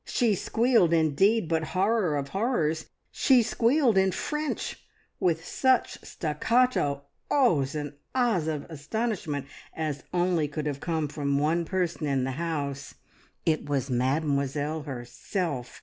She 0.03 0.33
squealed 0.33 0.93
indeed, 0.93 1.47
but 1.47 1.63
horror 1.75 2.17
of 2.17 2.29
horrors! 2.29 2.87
she 3.11 3.43
squealed 3.43 3.99
in 3.99 4.11
French, 4.11 4.83
with 5.19 5.45
such 5.45 5.99
staccato 6.03 7.03
"Oh's" 7.29 7.75
and 7.75 7.93
"Ah's" 8.15 8.47
of 8.47 8.63
astonishment 8.71 9.45
as 9.75 9.97
could 9.97 10.05
only 10.11 10.51
have 10.65 10.79
come 10.79 11.07
from 11.07 11.37
one 11.37 11.65
person 11.65 12.07
in 12.07 12.23
the 12.23 12.31
house. 12.31 12.95
It 13.45 13.69
was 13.69 13.91
Mademoiselle 13.91 14.81
herself! 14.81 15.79